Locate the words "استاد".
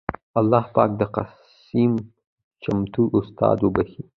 3.19-3.57